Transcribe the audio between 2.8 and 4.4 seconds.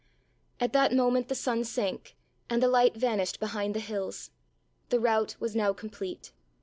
vanished behind the hills.